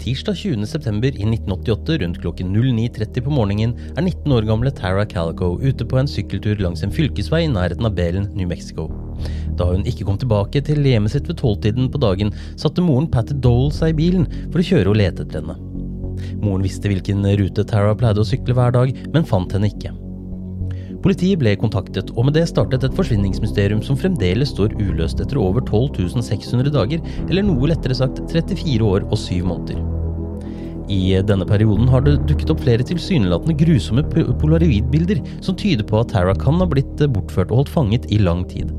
[0.00, 1.06] Tirsdag 20.9.
[1.20, 5.98] i 1988 rundt klokken 09.30 på morgenen er 19 år gamle Tara Calico ute på
[6.00, 8.88] en sykkeltur langs en fylkesvei i nærheten av Belen, New Mexico.
[9.60, 13.36] Da hun ikke kom tilbake til hjemmet sitt ved tolvtiden på dagen, satte moren Patty
[13.44, 15.58] Dole seg i bilen for å kjøre og lete etter henne.
[16.40, 19.92] Moren visste hvilken rute Tara pleide å sykle hver dag, men fant henne ikke.
[21.00, 25.64] Politiet ble kontaktet, og med det startet et forsvinningsmysterium som fremdeles står uløst etter over
[25.64, 29.80] 12 600 dager, eller noe lettere sagt 34 år og 7 måneder.
[30.90, 34.02] I denne perioden har det dukket opp flere tilsynelatende grusomme
[34.42, 38.42] polaroidbilder som tyder på at Tara kan ha blitt bortført og holdt fanget i lang
[38.50, 38.74] tid.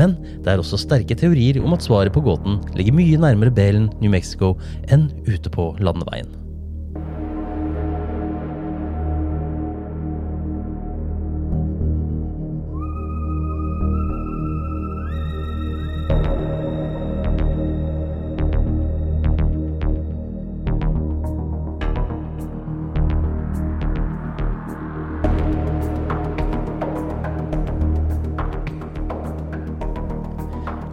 [0.00, 3.90] Men det er også sterke teorier om at svaret på gåten ligger mye nærmere Belen,
[4.00, 4.54] New Mexico,
[4.88, 6.39] enn ute på landeveien.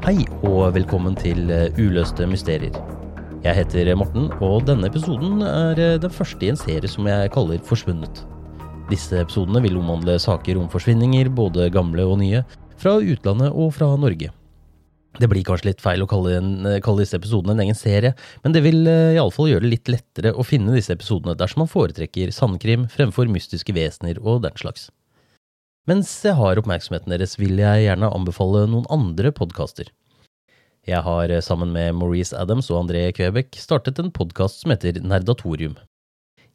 [0.07, 2.71] Hei og velkommen til eh, Uløste mysterier.
[3.43, 7.33] Jeg heter Morten, og denne episoden er eh, den første i en serie som jeg
[7.33, 8.21] kaller Forsvunnet.
[8.87, 12.39] Disse episodene vil omhandle saker om forsvinninger, både gamle og nye,
[12.79, 14.31] fra utlandet og fra Norge.
[15.19, 18.13] Det blir kanskje litt feil å kalle, en, eh, kalle disse episodene en egen serie,
[18.45, 22.31] men det vil iallfall gjøre det litt lettere å finne disse episodene dersom man foretrekker
[22.31, 24.87] sandkrim fremfor mystiske vesener og den slags.
[25.87, 29.87] Mens jeg har oppmerksomheten deres, vil jeg gjerne anbefale noen andre podkaster.
[30.87, 34.99] Jeg har eh, sammen med Maurice Adams og André Kvebek startet en podkast som heter
[34.99, 35.77] Nerdatorium.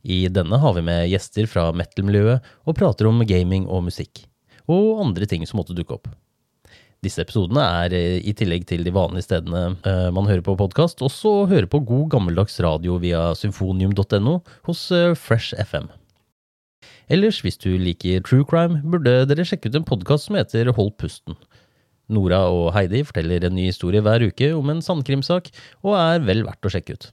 [0.05, 4.27] I denne har vi med gjester fra metal-miljøet og prater om gaming og musikk,
[4.69, 6.13] og andre ting som måtte dukke opp.
[7.01, 11.01] Disse episodene er eh, i tillegg til de vanlige stedene eh, man hører på podkast,
[11.01, 14.87] også å høre på god gammeldags radio via symfonium.no hos
[15.25, 15.89] Fresh FM.
[17.13, 20.95] Ellers, hvis du liker true crime, burde dere sjekke ut en podkast som heter Hold
[21.01, 21.37] pusten.
[22.13, 25.51] Nora og Heidi forteller en ny historie hver uke om en sandkrimsak,
[25.87, 27.11] og er vel verdt å sjekke ut.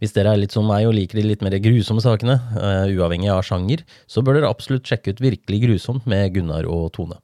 [0.00, 3.30] Hvis dere er litt som meg og liker de litt mer grusomme sakene, uh, uavhengig
[3.32, 7.20] av sjanger, så bør dere absolutt sjekke ut Virkelig grusomt med Gunnar og Tone.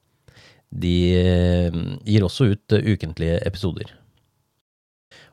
[0.71, 3.91] De uh, gir også ut uh, ukentlige episoder.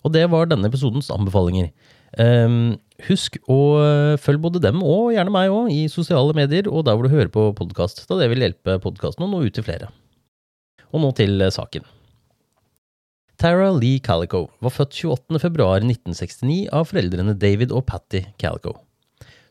[0.06, 1.70] Og det var denne episodens anbefalinger.
[2.16, 3.58] Um, husk å
[4.18, 7.30] følge både dem og gjerne meg òg i sosiale medier og der hvor du hører
[7.32, 9.92] på podkast, da det vil hjelpe podkasten å nå ut til flere.
[10.88, 11.84] Og nå til saken.
[13.38, 18.74] Tara Lee Calico var født 28.2.1969 av foreldrene David og Patty Calico.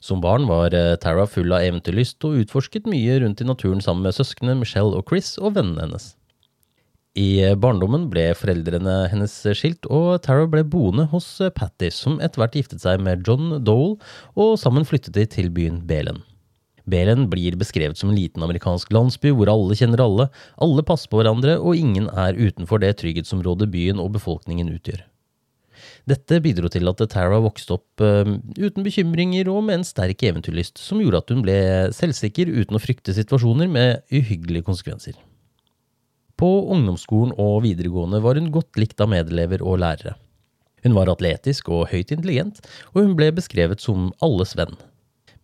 [0.03, 4.17] Som barn var Tara full av eventyrlyst og utforsket mye rundt i naturen sammen med
[4.17, 6.11] søsknene Michelle og Chris og vennene hennes.
[7.17, 11.25] I barndommen ble foreldrene hennes skilt, og Tara ble boende hos
[11.57, 13.95] Patty, som etter hvert giftet seg med John Dole,
[14.37, 16.21] og sammen flyttet de til byen Belen.
[16.87, 20.29] Belen blir beskrevet som en liten amerikansk landsby hvor alle kjenner alle,
[20.61, 25.01] alle passer på hverandre, og ingen er utenfor det trygghetsområdet byen og befolkningen utgjør.
[26.07, 30.79] Dette bidro til at Tara vokste opp uh, uten bekymringer og med en sterk eventyrlyst,
[30.79, 31.57] som gjorde at hun ble
[31.97, 35.17] selvsikker uten å frykte situasjoner med uhyggelige konsekvenser.
[36.37, 40.13] På ungdomsskolen og videregående var hun godt likt av medelever og lærere.
[40.85, 42.61] Hun var atletisk og høyt intelligent,
[42.93, 44.75] og hun ble beskrevet som alles venn.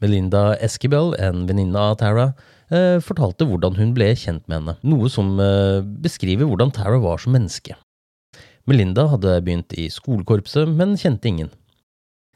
[0.03, 2.27] Melinda Eskibel, en venninne av Tara,
[2.69, 7.21] eh, fortalte hvordan hun ble kjent med henne, noe som eh, beskriver hvordan Tara var
[7.23, 7.77] som menneske.
[8.69, 11.51] Melinda hadde begynt i skolekorpset, men kjente ingen.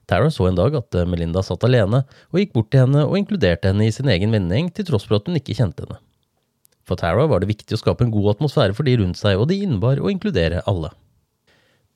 [0.07, 3.18] Tara så en dag at eh, Melinda satt alene, og gikk bort til henne og
[3.19, 6.01] inkluderte henne i sin egen vennegjeng til tross for at hun ikke kjente henne.
[6.88, 9.50] For Tara var det viktig å skape en god atmosfære for de rundt seg, og
[9.50, 10.94] det innebar å inkludere alle.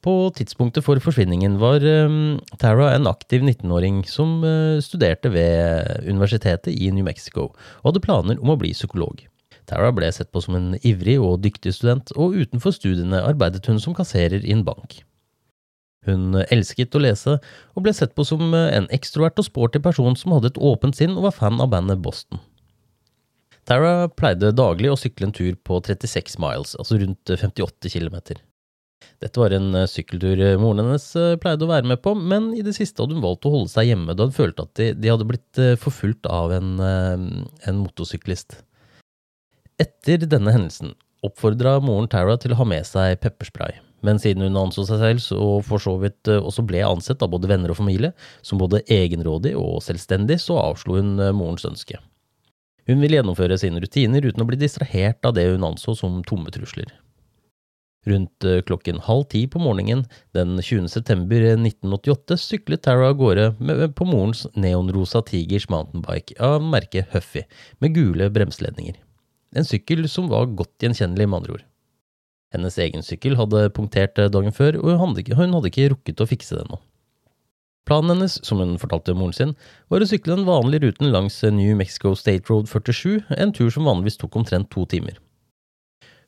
[0.02, 6.74] På tidspunktet for forsvinningen var um, Tara en aktiv 19-åring som uh, studerte ved universitetet
[6.74, 7.52] i New Mexico,
[7.82, 9.22] og hadde planer om å bli psykolog.
[9.70, 13.80] Tara ble sett på som en ivrig og dyktig student, og utenfor studiene arbeidet hun
[13.80, 15.04] som kasserer i en bank.
[16.10, 17.38] Hun elsket å lese,
[17.78, 21.14] og ble sett på som en ekstrovert og sporty person som hadde et åpent sinn
[21.14, 22.42] og var fan av bandet Boston.
[23.70, 28.18] Tara pleide daglig å sykle en tur på 36 miles, altså rundt 58 km.
[29.22, 31.06] Dette var en sykkeltur moren hennes
[31.42, 33.92] pleide å være med på, men i det siste hadde hun valgt å holde seg
[33.92, 38.58] hjemme da hun følte at de, de hadde blitt forfulgt av en, en motorsyklist.
[39.82, 40.94] Etter denne hendelsen
[41.26, 45.38] oppfordra moren Tara til å ha med seg pepperspray, men siden hun anså seg selv
[45.38, 48.14] og for så vidt eh, også ble ansett av både venner og familie
[48.46, 52.02] som både egenrådig og selvstendig, så avslo hun eh, morens ønske.
[52.90, 56.54] Hun ville gjennomføre sine rutiner uten å bli distrahert av det hun anså som tomme
[56.54, 56.90] trusler.
[58.10, 60.88] Rundt eh, klokken halv ti på morgenen den 20.
[60.90, 63.52] september 1988 syklet Tara av gårde
[63.94, 67.46] på morens neonrosa Tigers mountainbike av merket Huffy,
[67.78, 68.98] med gule bremseledninger.
[69.54, 71.68] En sykkel som var godt gjenkjennelig, med andre ord.
[72.56, 76.24] Hennes egen sykkel hadde punktert dagen før, og hun hadde ikke, hun hadde ikke rukket
[76.24, 76.82] å fikse den nå.
[77.90, 79.54] Planen hennes, som hun fortalte moren sin,
[79.90, 83.90] var å sykle den vanlige ruten langs New Mexico State Road 47, en tur som
[83.90, 85.18] vanligvis tok omtrent to timer.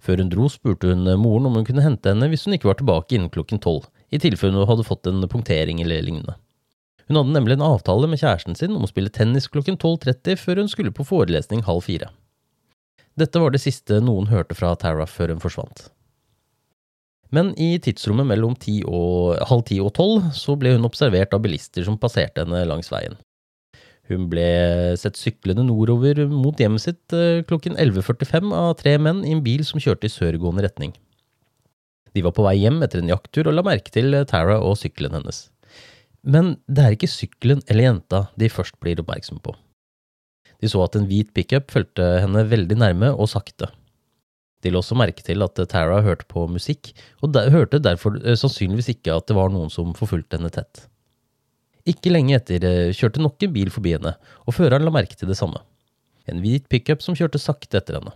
[0.03, 2.81] Før hun dro, spurte hun moren om hun kunne hente henne hvis hun ikke var
[2.81, 6.35] tilbake innen klokken tolv, i tilfelle hun hadde fått en punktering eller lignende.
[7.07, 10.61] Hun hadde nemlig en avtale med kjæresten sin om å spille tennis klokken 12.30 før
[10.63, 12.11] hun skulle på forelesning halv fire.
[13.19, 15.87] Dette var det siste noen hørte fra Tara før hun forsvant.
[17.33, 21.41] Men i tidsrommet mellom ti og, halv ti og tolv så ble hun observert av
[21.45, 23.17] bilister som passerte henne langs veien.
[24.11, 24.45] Hun ble
[24.99, 29.63] sett syklende nordover mot hjemmet sitt eh, klokken 11.45 av tre menn i en bil
[29.65, 30.91] som kjørte i sørgående retning.
[32.13, 35.15] De var på vei hjem etter en jakttur og la merke til Tara og sykkelen
[35.17, 35.47] hennes.
[36.23, 39.55] Men det er ikke sykkelen eller jenta de først blir oppmerksomme på.
[40.61, 43.71] De så at en hvit pickup fulgte henne veldig nærme og sakte.
[44.63, 48.37] De la også merke til at Tara hørte på musikk, og der, hørte derfor eh,
[48.39, 50.85] sannsynligvis ikke at det var noen som forfulgte henne tett.
[51.89, 54.15] Ikke lenge etter eh, kjørte nok en bil forbi henne,
[54.47, 55.59] og føreren la merke til det samme.
[56.31, 58.15] En hvit pickup som kjørte sakte etter henne.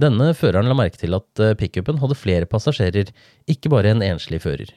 [0.00, 3.12] Denne føreren la merke til at eh, pickupen hadde flere passasjerer,
[3.50, 4.72] ikke bare en enslig fører.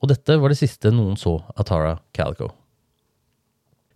[0.00, 2.52] Og dette var det siste noen så av Tara Calico.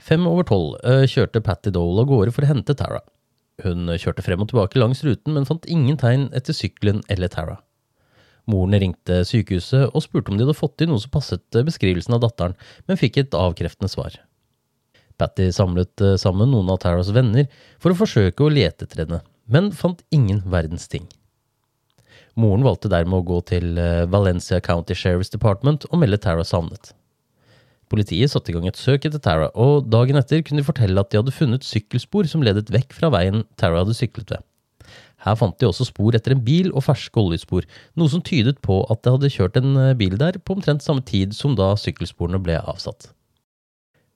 [0.04, 3.00] Fem over tolv kjørte Patty Dole av gårde for å hente Tara.
[3.62, 7.60] Hun kjørte frem og tilbake langs ruten, men fant ingen tegn etter sykkelen eller Tara.
[8.50, 12.24] Moren ringte sykehuset og spurte om de hadde fått i noe som passet beskrivelsen av
[12.26, 12.56] datteren,
[12.88, 14.18] men fikk et avkreftende svar.
[15.20, 17.46] Patty samlet eh, sammen noen av Taras venner
[17.78, 21.06] for å forsøke å lete etter henne, men fant ingen verdens ting.
[22.34, 26.92] Moren valgte dermed å gå til eh, Valencia County Sheriff's Department og melde Tara savnet.
[27.94, 31.12] Politiet satte i gang et søk etter Tara, og dagen etter kunne de fortelle at
[31.12, 34.42] de hadde funnet sykkelspor som ledet vekk fra veien Tara hadde syklet ved.
[35.24, 38.80] Her fant de også spor etter en bil og ferske oljespor, noe som tydet på
[38.92, 42.42] at det hadde kjørt en eh, bil der på omtrent samme tid som da sykkelsporene
[42.42, 43.12] ble avsatt.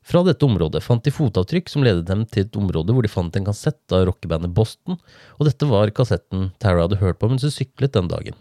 [0.08, 3.34] Fra dette området fant de fotavtrykk som ledet dem til et område hvor de fant
[3.38, 4.98] en kassett av rockebandet Boston,
[5.38, 8.36] og dette var kassetten Tara hadde hørt på mens hun syklet den dagen.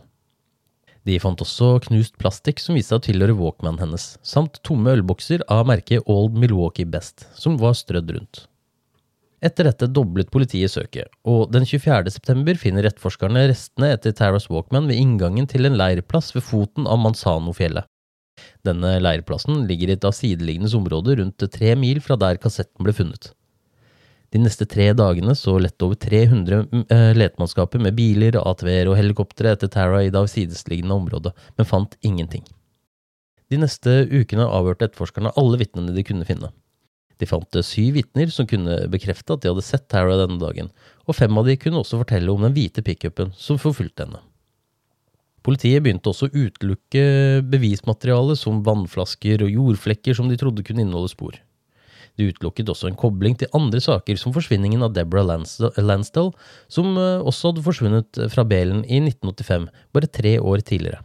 [1.08, 5.46] De fant også knust plastikk som viste seg å tilhøre Walkman hennes, samt tomme ølbokser
[5.54, 8.42] av merket Old Milwaukee Best, som var strødd rundt.
[9.48, 12.12] Etter dette doblet politiet søket, og den 24.
[12.12, 17.00] september finner etterforskerne restene etter Taras Walkman ved inngangen til en leirplass ved foten av
[17.04, 17.88] Manzano-fjellet.
[18.66, 22.96] Denne leirplassen ligger i et av sideliggende område rundt tre mil fra der kassetten ble
[22.98, 23.32] funnet.
[24.34, 28.98] De neste tre dagene så lette over 300 mm, eh, letemannskaper med biler, ATV-er og
[29.00, 32.44] helikoptre etter Tara i det avsidesliggende området, men fant ingenting.
[33.48, 36.52] De neste ukene avhørte etterforskerne alle vitnene de kunne finne.
[37.18, 40.74] De fant eh, syv vitner som kunne bekrefte at de hadde sett Tara denne dagen,
[41.08, 44.20] og fem av de kunne også fortelle om den hvite pickupen som forfulgte henne.
[45.48, 47.04] Politiet begynte også å utelukke
[47.48, 51.38] bevismateriale som vannflasker og jordflekker som de trodde kunne inneholde spor.
[52.18, 56.34] De utelukket også en kobling til andre saker, som forsvinningen av Deborah Lansdale,
[56.72, 61.04] som eh, også hadde forsvunnet fra Belen i 1985, bare tre år tidligere.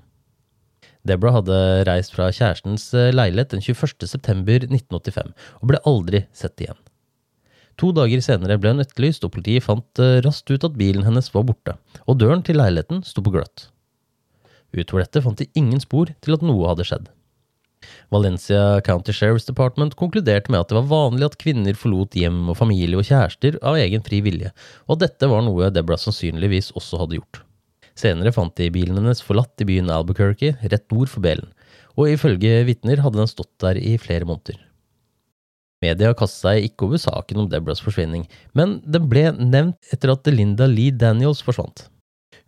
[1.09, 4.07] Deborah hadde reist fra kjærestens eh, leilighet den 21.
[4.07, 6.79] september 1985, og ble aldri sett igjen.
[7.81, 11.33] To dager senere ble hun etterlyst, og politiet fant eh, raskt ut at bilen hennes
[11.35, 11.77] var borte,
[12.07, 13.69] og døren til leiligheten sto på gløtt.
[14.73, 17.11] Utover dette fant de ingen spor til at noe hadde skjedd.
[18.13, 22.59] Valencia County Sheriff's Department konkluderte med at det var vanlig at kvinner forlot hjem og
[22.59, 24.53] familie og kjærester av egen fri vilje,
[24.89, 27.43] og at dette var noe Deborah sannsynligvis også hadde gjort.
[27.99, 31.51] Senere fant de bilen hennes forlatt i byen Albuquerque, rett nord for Belen,
[31.97, 34.61] og ifølge vitner hadde den stått der i flere måneder.
[35.83, 40.31] Media kastet seg ikke over saken om Deborahs forsvinning, men den ble nevnt etter at
[40.31, 41.89] Linda Lee Daniels forsvant.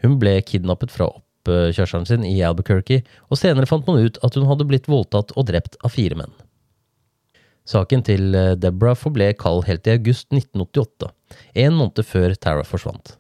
[0.04, 1.10] Hun ble kidnappet fra
[1.44, 5.48] oppkjørselen sin i Albuquerque, og senere fant man ut at hun hadde blitt voldtatt og
[5.50, 6.32] drept av fire menn.
[7.68, 11.12] Saken til Deborah forble kald helt til august 1988,
[11.64, 13.16] en måned før Tara forsvant.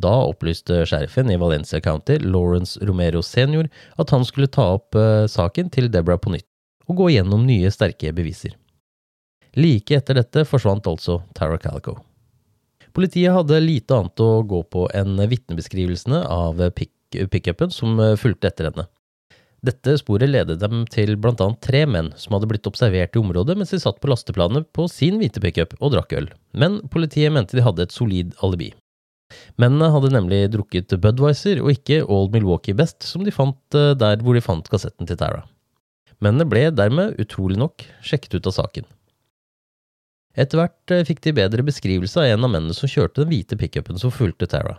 [0.00, 3.68] Da opplyste sheriffen i Valencia County, Lawrence Romero senior,
[4.00, 6.48] at han skulle ta opp uh, saken til Deborah på nytt
[6.90, 8.56] og gå gjennom nye, sterke beviser.
[9.54, 12.00] Like etter dette forsvant altså Tara Calico.
[12.96, 16.58] Politiet hadde lite annet å gå på enn vitnebeskrivelsene av
[17.30, 18.86] pickupen som eh, fulgte etter henne.
[19.60, 23.58] Dette sporet ledet dem til blant annet tre menn som hadde blitt observert i området
[23.60, 27.58] mens de satt på lasteplanet på sin hvite pickup og drakk øl, men politiet mente
[27.58, 28.70] de hadde et solid alibi.
[29.60, 34.24] Mennene hadde nemlig drukket Budwiser og ikke Old Milwaukee Best, som de fant eh, der
[34.24, 35.44] hvor de fant kassetten til Tara.
[36.20, 38.88] Mennene ble dermed, utrolig nok, sjekket ut av saken.
[40.40, 43.58] Etter hvert eh, fikk de bedre beskrivelse av en av mennene som kjørte den hvite
[43.60, 44.78] pickupen som fulgte Tara.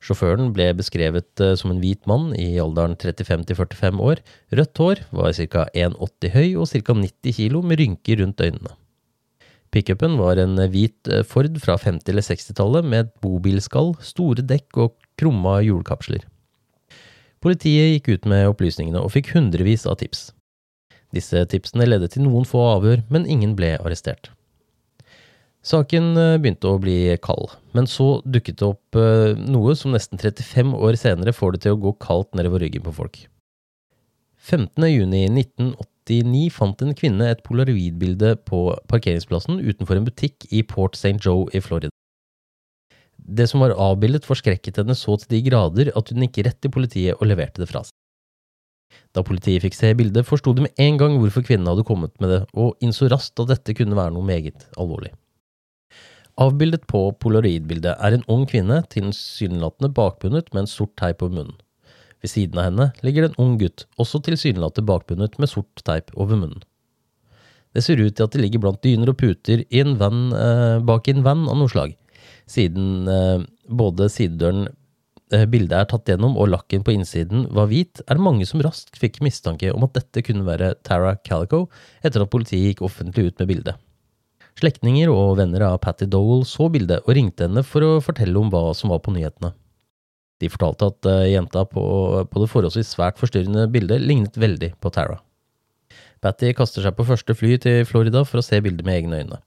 [0.00, 4.22] Sjåføren ble beskrevet eh, som en hvit mann i alderen 35-45 år,
[4.56, 5.66] rødt hår, var ca.
[5.76, 6.96] 1,80 høy og ca.
[6.96, 8.76] 90 kilo med rynker rundt øynene.
[9.70, 14.80] Pickupen var en hvit eh, Ford fra 50- eller 60-tallet med et bobilskall, store dekk
[14.86, 16.24] og krumma hjulkapsler.
[17.40, 20.30] Politiet gikk ut med opplysningene og fikk hundrevis av tips.
[21.14, 24.32] Disse tipsene ledde til noen få avhør, men ingen ble arrestert.
[25.60, 30.20] Saken eh, begynte å bli kald, men så dukket det opp eh, noe som nesten
[30.20, 33.20] 35 år senere får det til å gå kaldt nedover ryggen på folk.
[34.40, 34.86] 15.
[34.88, 41.18] juni 1989 fant en kvinne et polaroidbilde på parkeringsplassen utenfor en butikk i Port St.
[41.20, 41.92] Joe i Florida.
[43.20, 46.72] Det som var avbildet, forskrekket henne så til de grader at hun gikk rett til
[46.72, 47.92] politiet og leverte det fra seg.
[49.12, 52.32] Da politiet fikk se bildet, forsto de med en gang hvorfor kvinnen hadde kommet med
[52.32, 55.12] det, og innså raskt at dette kunne være noe meget alvorlig.
[56.38, 61.58] Avbildet på polaroidbildet er en ung kvinne, tilsynelatende bakbundet med en sort teip over munnen.
[62.20, 66.12] Ved siden av henne ligger det en ung gutt, også tilsynelatende bakbundet med sort teip
[66.14, 66.62] over munnen.
[67.74, 70.78] Det ser ut til at de ligger blant dyner og puter i en van, eh,
[70.82, 71.94] bak i en van av noe slag,
[72.50, 74.66] siden eh, både sidedøren
[75.32, 78.62] eh, bildet er tatt gjennom og lakken på innsiden var hvit, er det mange som
[78.64, 81.68] raskt fikk mistanke om at dette kunne være Tara Calico
[82.02, 83.78] etter at politiet gikk offentlig ut med bildet.
[84.60, 88.50] Slektninger og venner av Patty Dowell så bildet og ringte henne for å fortelle om
[88.52, 89.54] hva som var på nyhetene.
[90.40, 91.82] De fortalte at uh, jenta på,
[92.28, 95.18] på, det forholdsvis svært forstyrrende bildet lignet veldig på Tara.
[96.20, 99.40] Patty kaster seg på første fly til Florida for å se bildet med egne øyne.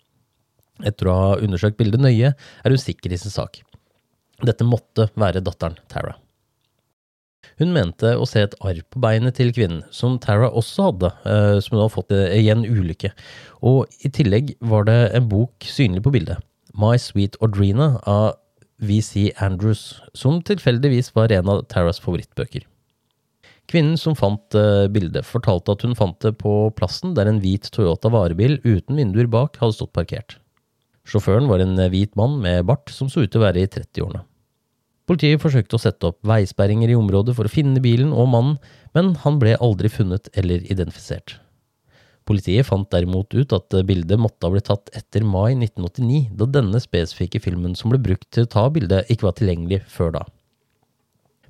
[0.81, 3.61] Etter å ha undersøkt bildet nøye, er hun sikker i sin sak.
[4.41, 6.17] Dette måtte være datteren Tara.
[7.61, 11.57] Hun mente å se et arr på beinet til kvinnen, som Tara også hadde, uh,
[11.61, 13.13] som hun hadde fått i en ulykke,
[13.63, 16.41] og i tillegg var det en bok synlig på bildet,
[16.73, 18.33] My Sweet Audrina av
[18.83, 22.65] VC Andrews, som tilfeldigvis var en av Taras favorittbøker.
[23.69, 27.69] Kvinnen som fant uh, bildet, fortalte at hun fant det på plassen der en hvit
[27.71, 30.37] Toyota varebil uten vinduer bak hadde stått parkert.
[31.07, 34.23] Sjåføren var en hvit mann med bart som så ut til å være i 30-årene.
[35.13, 38.55] Politiet forsøkte å sette opp veisperringer i området for å finne bilen og mannen,
[38.97, 41.35] men han ble aldri funnet eller identifisert.
[42.25, 46.81] Politiet fant derimot ut at bildet måtte ha blitt tatt etter mai 1989, da denne
[46.81, 50.23] spesifikke filmen som ble brukt til å ta bildet, ikke var tilgjengelig før da.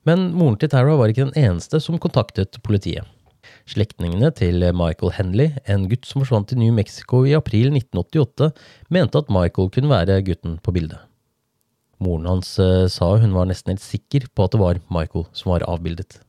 [0.04, 3.08] Men moren til Tara var ikke den eneste som kontaktet politiet.
[3.72, 8.52] Slektningene til Michael Henley, en gutt som forsvant i New Mexico i april 1988,
[8.92, 11.00] mente at Michael kunne være gutten på bildet.
[12.04, 15.54] Moren hans eh, sa hun var nesten helt sikker på at det var Michael som
[15.54, 16.20] var avbildet.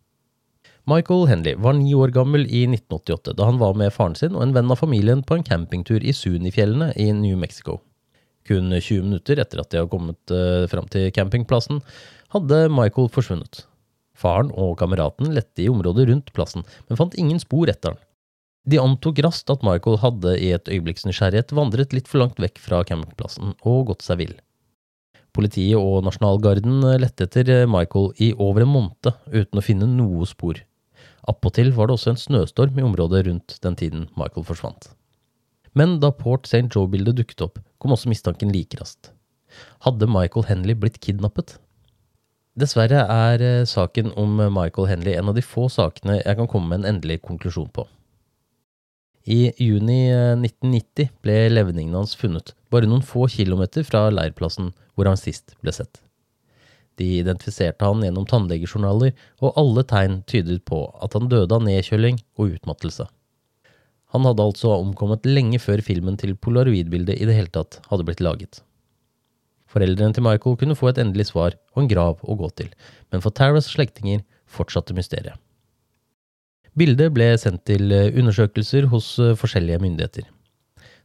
[0.86, 4.44] Michael Henley var ni år gammel i 1988 da han var med faren sin og
[4.44, 7.78] en venn av familien på en campingtur i Sunifjellene i New Mexico.
[8.44, 11.80] Kun 20 minutter etter at de hadde kommet uh, fram til campingplassen,
[12.36, 13.62] hadde Michael forsvunnet.
[14.12, 18.02] Faren og kameraten lette i området rundt plassen, men fant ingen spor etter han.
[18.68, 22.60] De antok raskt at Michael hadde i et øyeblikks nysgjerrighet vandret litt for langt vekk
[22.60, 24.36] fra campingplassen og gått seg vill.
[25.34, 30.60] Politiet og Nasjonalgarden lette etter Michael i over en måned uten å finne noe spor.
[31.26, 34.92] Appåtil var det også en snøstorm i området rundt den tiden Michael forsvant.
[35.74, 36.68] Men da Port St.
[36.70, 39.10] Joe-bildet dukket opp, kom også mistanken like raskt.
[39.86, 41.56] Hadde Michael Henley blitt kidnappet?
[42.54, 46.70] Dessverre er eh, saken om Michael Henley en av de få sakene jeg kan komme
[46.70, 47.88] med en endelig konklusjon på.
[49.24, 55.08] I juni 1990 eh, ble levningene hans funnet, bare noen få kilometer fra leirplassen hvor
[55.08, 56.02] han sist ble sett.
[57.00, 62.20] De identifiserte han gjennom tannlegejournaler, og alle tegn tydet på at han døde av nedkjøling
[62.36, 63.08] og utmattelse.
[64.14, 68.22] Han hadde altså omkommet lenge før filmen til polaroidbildet i det hele tatt hadde blitt
[68.22, 68.60] laget.
[69.72, 72.68] Foreldrene til Michael kunne få et endelig svar og en grav å gå til,
[73.10, 75.40] men for Taras slektninger fortsatte mysteriet.
[76.74, 80.24] Bildet ble sendt til eh, undersøkelser hos eh, forskjellige myndigheter.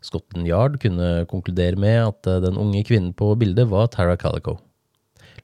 [0.02, 4.56] Scotland Yard kunne konkludere med at eh, den unge kvinnen på bildet var Tara Calico.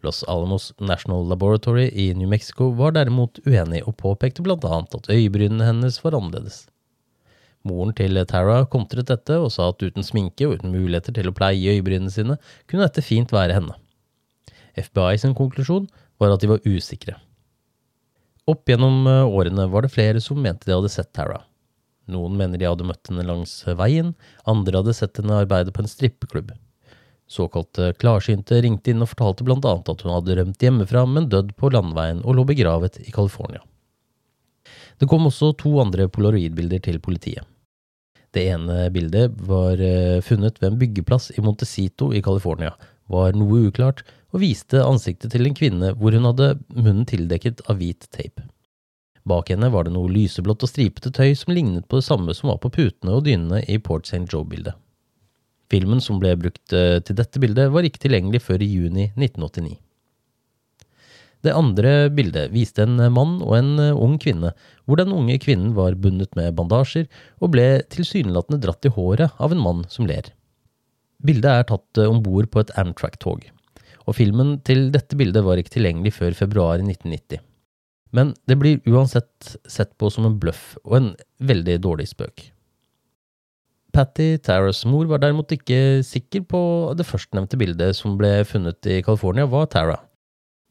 [0.02, 5.66] Los Alamos National Laboratory i New Mexico var derimot uenig og påpekte annet at øyebrynene
[5.66, 6.66] hennes var annerledes.
[7.62, 11.38] Moren til Tara kontret dette og sa at uten sminke og uten muligheter til å
[11.38, 13.78] pleie øyebrynene sine, kunne dette fint være henne.
[14.74, 15.86] FBI sin konklusjon
[16.18, 17.20] var at de var usikre.
[18.46, 21.42] Opp gjennom eh, årene var det flere som mente de hadde sett Tara.
[22.12, 24.14] Noen mener de hadde møtt henne langs veien,
[24.46, 26.52] andre hadde sett henne arbeide på en strippeklubb.
[27.26, 31.56] Såkalte klarsynte ringte inn og fortalte blant annet at hun hadde rømt hjemmefra, men dødd
[31.58, 33.64] på landveien og lå begravet i California.
[35.02, 37.50] Det kom også to andre polaroidbilder til politiet.
[38.36, 42.76] Det ene bildet var eh, funnet ved en byggeplass i Montecito i California,
[43.10, 44.04] var noe uklart
[44.36, 48.44] og viste ansiktet til en kvinne hvor hun hadde munnen tildekket av hvit tape.
[49.26, 52.52] Bak henne var det noe lyseblått og stripete tøy som lignet på det samme som
[52.52, 54.28] var på putene og dynene i Port St.
[54.30, 54.76] Joe-bildet.
[55.72, 59.80] Filmen som ble brukt eh, til dette bildet, var ikke tilgjengelig før i juni 1989.
[61.46, 64.54] Det andre bildet viste en mann og en eh, ung kvinne,
[64.86, 67.10] hvor den unge kvinnen var bundet med bandasjer
[67.42, 70.30] og ble tilsynelatende dratt i håret av en mann som ler.
[71.26, 73.50] Bildet er tatt eh, om bord på et Amtrak-tog,
[74.06, 77.42] og filmen til dette bildet var ikke tilgjengelig før februar 1990.
[78.16, 81.10] Men det blir uansett sett på som en bløff og en
[81.44, 82.50] veldig dårlig spøk.
[83.96, 86.62] Patty Taras mor var derimot ikke sikker på
[87.00, 89.96] det førstnevnte bildet som ble funnet i California, var Tara.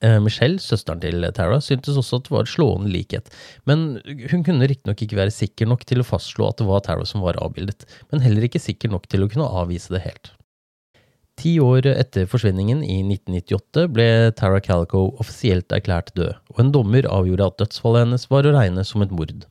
[0.04, 3.30] Eh, Michelle, søsteren til Tara, syntes også at det var slående likhet,
[3.64, 7.06] men hun kunne riktignok ikke være sikker nok til å fastslå at det var Tara
[7.08, 10.34] som var avbildet, men heller ikke sikker nok til å kunne avvise det helt.
[11.40, 14.06] Ti år etter forsvinningen, i 1998, ble
[14.38, 18.84] Tara Calico offisielt erklært død, og en dommer avgjorde at dødsfallet hennes var å regne
[18.86, 19.44] som et mord.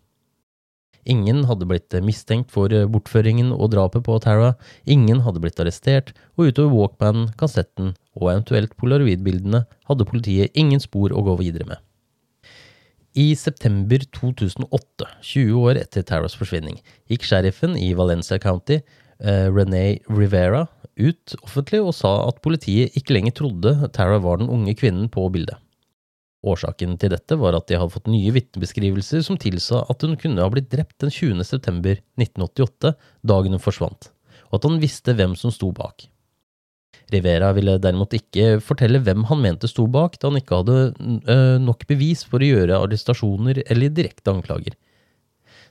[1.03, 4.53] Ingen hadde blitt mistenkt for bortføringen og drapet på Tara,
[4.87, 11.11] ingen hadde blitt arrestert, og utover Walkman, kassetten og eventuelt polaroidbildene hadde politiet ingen spor
[11.11, 11.83] å gå videre med.
[13.13, 16.79] I september 2008, 20 år etter Taras forsvinning,
[17.11, 18.79] gikk sheriffen i Valencia County,
[19.19, 20.63] eh, René Rivera,
[20.99, 25.25] ut offentlig og sa at politiet ikke lenger trodde Tara var den unge kvinnen på
[25.33, 25.57] bildet.
[26.43, 30.43] Årsaken til dette var at de hadde fått nye vitnebeskrivelser som tilsa at hun kunne
[30.43, 31.45] ha blitt drept den 20.
[31.47, 34.09] september 1988, dagen hun forsvant,
[34.51, 36.09] og at han visste hvem som sto bak.
[37.13, 40.77] Rivera ville derimot ikke fortelle hvem han mente sto bak, da han ikke hadde
[41.31, 44.75] øh, nok bevis for å gjøre arrestasjoner eller direkte anklager.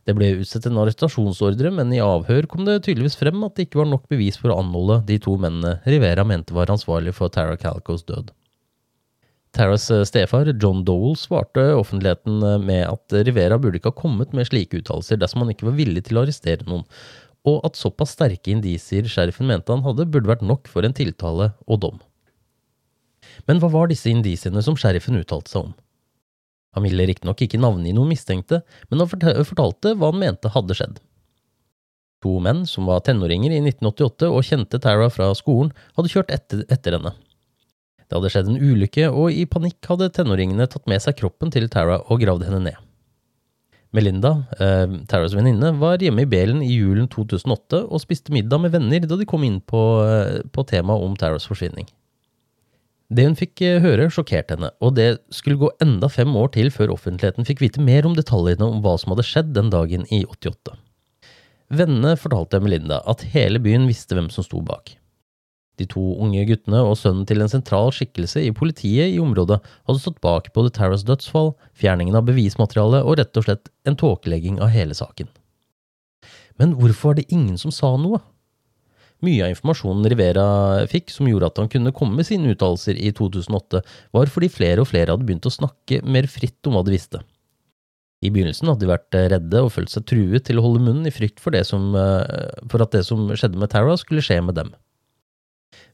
[0.03, 3.85] Det ble utstedt en arrestasjonsordre, men i avhør kom det tydeligvis frem at det ikke
[3.85, 7.55] var nok bevis for å anholde de to mennene Rivera mente var ansvarlig for Tara
[7.61, 8.33] Calcos død.
[9.53, 14.33] Taras eh, stefar, John Dole, svarte offentligheten eh, med at Rivera burde ikke ha kommet
[14.35, 16.87] med slike uttalelser dersom han ikke var villig til å arrestere noen,
[17.47, 21.53] og at såpass sterke indisier sheriffen mente han hadde, burde vært nok for en tiltale
[21.67, 22.03] og dom.
[23.47, 25.75] Men hva var disse indisiene som sheriffen uttalte seg om?
[26.77, 31.01] Han ville riktignok ikke navngi noen mistenkte, men han fortalte hva han mente hadde skjedd.
[32.23, 36.63] To menn som var tenåringer i 1988 og kjente Tara fra skolen, hadde kjørt etter,
[36.73, 37.13] etter henne.
[38.07, 41.69] Det hadde skjedd en ulykke, og i panikk hadde tenåringene tatt med seg kroppen til
[41.73, 42.81] Tara og gravd henne ned.
[43.93, 48.73] Melinda, eh, Taras venninne, var hjemme i Belen i julen 2008 og spiste middag med
[48.73, 51.89] venner da de kom inn på, eh, på temaet om Taras forsvinning.
[53.13, 56.71] Det hun fikk eh, høre, sjokkerte henne, og det skulle gå enda fem år til
[56.73, 60.23] før offentligheten fikk vite mer om detaljene om hva som hadde skjedd den dagen i
[60.25, 60.79] 88.
[61.73, 64.95] Vennene fortalte Melinda at hele byen visste hvem som sto bak.
[65.81, 70.01] De to unge guttene og sønnen til en sentral skikkelse i politiet i området hadde
[70.01, 74.73] stått bak både Taras dødsfall, fjerningen av bevismateriale og rett og slett en tåkelegging av
[74.73, 75.29] hele saken.
[76.61, 78.21] Men hvorfor var det ingen som sa noe?
[79.23, 80.45] Mye av informasjonen Rivera
[80.91, 83.83] fikk som gjorde at han kunne komme med sine uttalelser i 2008,
[84.17, 87.23] var fordi flere og flere hadde begynt å snakke mer fritt om hva de visste.
[88.23, 91.15] I begynnelsen hadde de vært redde og følt seg truet til å holde munnen i
[91.15, 91.91] frykt for, som,
[92.71, 94.75] for at det som skjedde med Tara, skulle skje med dem.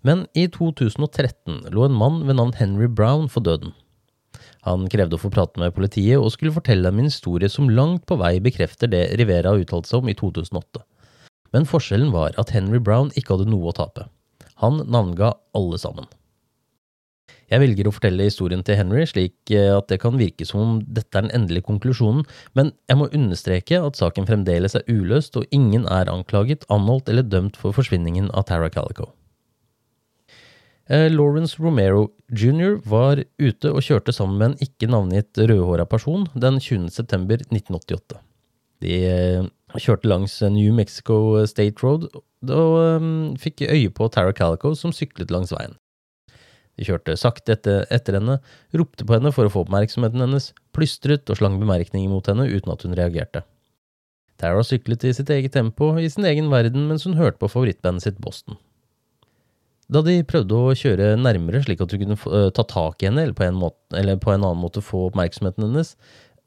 [0.04, 3.72] Men i 2013 lå en mann ved navn Henry Brown for døden.
[4.66, 8.04] Han krevde å få prate med politiet og skulle fortelle dem en historie som langt
[8.08, 10.84] på vei bekrefter det Rivera uttalte seg om i 2008.
[11.54, 14.08] Men forskjellen var at Henry Brown ikke hadde noe å tape.
[14.62, 16.08] Han navnga alle sammen.
[17.48, 20.72] Jeg velger å fortelle historien til Henry slik eh, at det kan virke som om
[20.84, 22.26] dette er den endelige konklusjonen,
[22.58, 27.24] men jeg må understreke at saken fremdeles er uløst og ingen er anklaget, anholdt eller
[27.24, 29.14] dømt for forsvinningen av Tara Calico.
[30.88, 32.78] Eh, Lawrence Romero jr.
[32.84, 36.88] var ute og kjørte sammen med en ikke navngitt rødhåra person den 20.
[36.92, 38.20] september 1988.
[38.84, 39.48] De eh,
[39.82, 45.32] kjørte langs New Mexico State Road og um, fikk øye på Tara Calico som syklet
[45.34, 45.76] langs veien.
[46.78, 48.38] De kjørte sakte etter, etter, henne,
[48.78, 52.74] ropte på henne for å få oppmerksomheten hennes, plystret og slang bemerkninger mot henne uten
[52.74, 53.42] at hun reagerte.
[54.38, 58.06] Tara syklet i sitt eget tempo i sin egen verden mens hun hørte på favorittbandet
[58.06, 58.60] sitt Boston.
[59.90, 63.24] Da de prøvde å kjøre nærmere slik at hun kunne uh, ta tak i henne,
[63.24, 65.94] eller på, måte, eller på, en annen måte få oppmerksomheten hennes,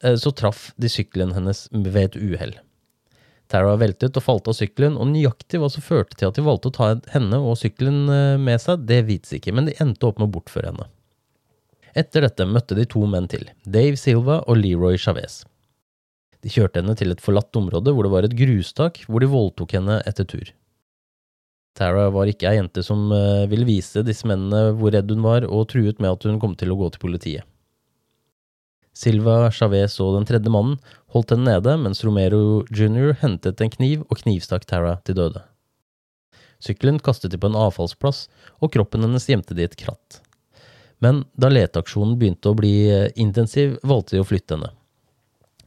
[0.06, 2.54] uh, så traff de sykkelen hennes ved et uhell.
[3.52, 6.70] Tara veltet og falt av sykkelen, og nøyaktig hva som førte til at de valgte
[6.70, 10.20] å ta henne og sykkelen uh, med seg, det vites ikke, men de endte opp
[10.20, 10.88] med å bortføre henne.
[11.92, 15.42] Etter dette møtte de to menn til, Dave Silva og Leroy Chavez.
[16.42, 19.76] De kjørte henne til et forlatt område hvor det var et grustak, hvor de voldtok
[19.76, 20.48] henne etter tur.
[21.76, 25.44] Tara var ikke ei jente som uh, ville vise disse mennene hvor redd hun var,
[25.44, 27.51] og truet med at hun kom til å gå til politiet.
[28.92, 30.76] Silva Chavez og den tredje mannen
[31.14, 33.14] holdt henne nede, mens Romero jr.
[33.22, 35.44] hentet en kniv og knivstakk Tara til døde.
[36.62, 38.26] Sykkelen kastet de på en avfallsplass,
[38.62, 40.20] og kroppen hennes gjemte de i et kratt.
[41.02, 44.70] Men da leteaksjonen begynte å bli eh, intensiv, valgte de å flytte henne.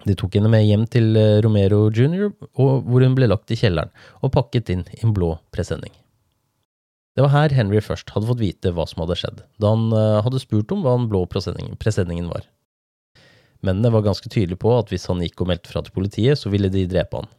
[0.06, 3.92] De tok henne med hjem til eh, Romero jr., hvor hun ble lagt i kjelleren
[4.22, 5.92] og pakket inn i en blå presenning.
[7.16, 10.22] Det var her Henry først hadde fått vite hva som hadde skjedd, da han eh,
[10.24, 12.48] hadde spurt om hva den blå presenningen var.
[13.64, 16.52] Mennene var ganske tydelige på at hvis han gikk og meldte fra til politiet, så
[16.54, 17.30] ville de drepe han.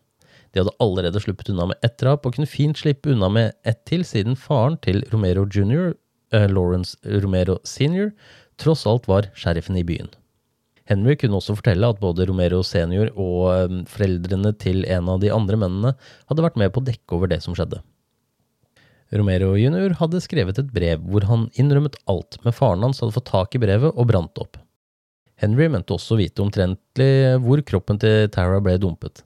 [0.53, 3.83] De hadde allerede sluppet unna med ett drap, og kunne fint slippe unna med ett
[3.89, 5.93] til, siden faren til Romero jr.,
[6.33, 8.15] eh, Lawrence Romero senior,
[8.57, 10.09] tross alt var sheriffen i byen.
[10.87, 15.33] Henry kunne også fortelle at både Romero senior og um, foreldrene til en av de
[15.35, 15.93] andre mennene
[16.31, 17.83] hadde vært med på å dekke over det som skjedde.
[19.15, 23.29] Romero junior hadde skrevet et brev hvor han innrømmet alt, men faren hans hadde fått
[23.31, 24.59] tak i brevet og brant opp.
[25.41, 27.11] Henry mente også å vite omtrentlig
[27.45, 29.21] hvor kroppen til Tara ble dumpet.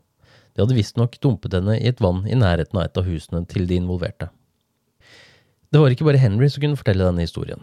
[0.55, 3.68] De hadde visstnok dumpet henne i et vann i nærheten av et av husene til
[3.70, 4.31] de involverte.
[5.70, 7.62] Det var ikke bare Henry som kunne fortelle denne historien.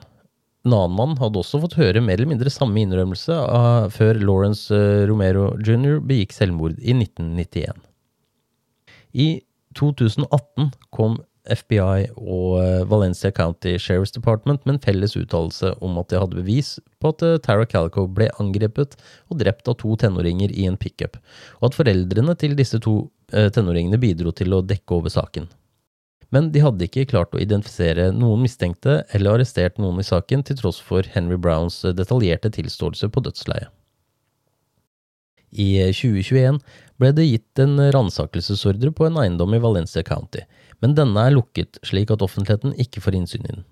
[0.68, 4.72] En annen mann hadde også fått høre mer eller mindre samme innrømmelse av, før Lawrence
[4.76, 6.00] eh, Romero jr.
[6.04, 7.84] begikk selvmord i 1991.
[9.16, 9.28] I
[9.78, 11.20] 2018 kom
[11.54, 16.40] FBI og eh, Valencia County Sheriff's Department med en felles uttalelse om at de hadde
[16.40, 20.80] bevis på at eh, Tara Calico ble angrepet og drept av to tenåringer i en
[20.80, 21.20] pickup,
[21.62, 25.50] og at foreldrene til disse to tenåringene bidro til å dekke over saken
[26.34, 30.60] men de hadde ikke klart å identifisere noen mistenkte eller arrestert noen i saken, til
[30.60, 33.72] tross for Henry Browns detaljerte tilståelse på dødsleiet.
[35.48, 36.60] I 2021
[37.00, 40.44] ble det gitt en ransakelsesordre på en eiendom i Valencia County,
[40.84, 43.66] men denne er lukket slik at offentligheten ikke får innsyn i den.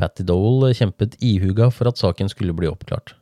[0.00, 3.14] Patty Dole kjempet ihuga for at saken skulle bli oppklart.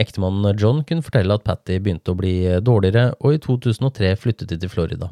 [0.00, 4.58] Ektemannen John kunne fortelle at Patty begynte å bli dårligere, og i 2003 flyttet de
[4.60, 5.10] til Florida.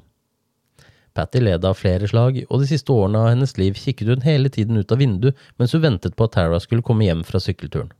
[1.14, 4.50] Patty led av flere slag, og de siste årene av hennes liv kikket hun hele
[4.52, 7.92] tiden ut av vinduet mens hun ventet på at Tara skulle komme hjem fra sykkelturen.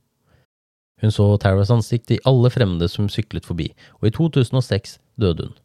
[1.01, 3.69] Hun så Taras ansikt i alle fremmede som syklet forbi,
[3.99, 5.55] og i 2006 døde hun.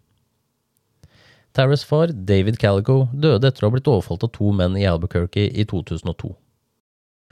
[1.52, 5.48] Taras far, David Calico, døde etter å ha blitt overfalt av to menn i Albuquerque
[5.50, 6.30] i 2002.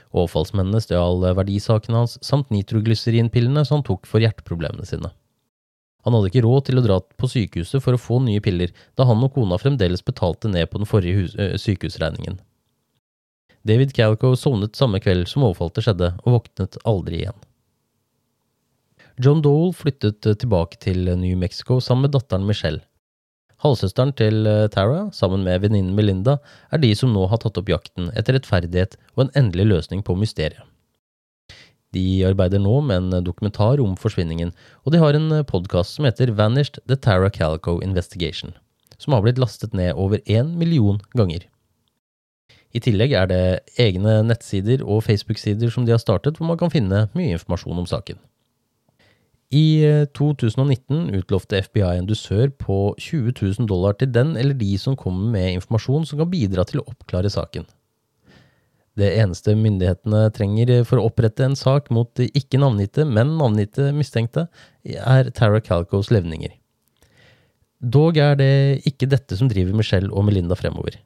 [0.09, 5.13] Overfallsmennene stjal verdisakene hans samt nitroglyserinpillene som han tok for hjerteproblemene sine.
[6.07, 9.05] Han hadde ikke råd til å dra på sykehuset for å få nye piller, da
[9.07, 12.39] han og kona fremdeles betalte ned på den forrige sykehusregningen.
[13.67, 17.39] David Calico sovnet samme kveld som overfallet skjedde, og våknet aldri igjen.
[19.19, 22.85] John Dole flyttet tilbake til New Mexico sammen med datteren Michelle.
[23.59, 26.37] Halvsøsteren til eh, Tara, sammen med venninnen Melinda,
[26.71, 30.15] er de som nå har tatt opp jakten etter rettferdighet og en endelig løsning på
[30.15, 30.63] mysteriet.
[31.91, 34.53] De arbeider nå med en dokumentar om forsvinningen,
[34.85, 38.53] og de har en podkast som heter Vanished The Tara Calico Investigation,
[39.01, 41.47] som har blitt lastet ned over én million ganger.
[42.69, 43.43] I tillegg er det
[43.81, 47.89] egne nettsider og Facebook-sider som de har startet, hvor man kan finne mye informasjon om
[47.89, 48.21] saken.
[49.49, 49.81] I
[50.13, 54.97] 2019 eh, utlovte FBI en dusør på 20 000 dollar til den eller de som
[54.97, 57.65] kommer med informasjon som kan bidra til å oppklare saken.
[58.99, 63.89] Det eneste myndighetene trenger for å opprette en sak mot de ikke navngitte, men navngitte
[63.95, 64.47] mistenkte,
[64.83, 66.51] er Tara Calcos levninger.
[67.79, 68.51] Dog er det
[68.89, 70.99] ikke dette som driver Michelle og Melinda fremover.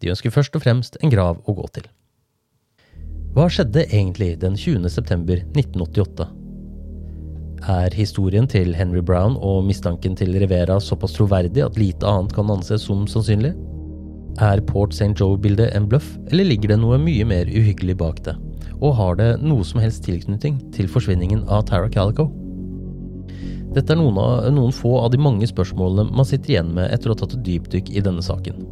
[0.00, 1.88] De ønsker først og fremst en grav å gå til.
[3.36, 4.88] Hva skjedde egentlig den 20.
[4.90, 6.30] september 1988?
[7.66, 12.50] Er historien til Henry Brown og mistanken til Rivera såpass troverdig at lite annet kan
[12.54, 13.54] anses som sannsynlig?
[14.38, 15.16] Er Port St.
[15.18, 18.36] Joe-bildet en bløff, eller ligger det noe mye mer uhyggelig bak det?
[18.78, 22.28] Og har det noe som helst tilknytning til forsvinningen av Tara Calico?
[23.74, 27.10] Dette er noen, av, noen få av de mange spørsmålene man sitter igjen med etter
[27.10, 28.62] å ha tatt et dypdykk i denne saken.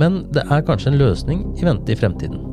[0.00, 2.51] Men det er kanskje en løsning i vente i fremtiden.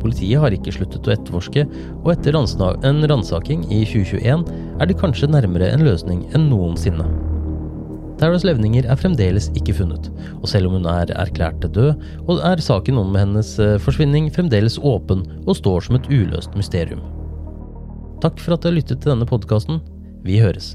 [0.00, 1.66] Politiet har ikke sluttet å etterforske,
[2.02, 4.46] og etter en ransaking i 2021
[4.80, 7.08] er det kanskje nærmere en løsning enn noensinne.
[8.20, 10.10] Taras levninger er fremdeles ikke funnet,
[10.42, 12.02] og selv om hun er erklært død,
[12.44, 17.00] er saken om hennes eh, forsvinning fremdeles åpen og står som et uløst mysterium.
[18.20, 19.80] Takk for at du har lyttet til denne podkasten.
[20.26, 20.74] Vi høres.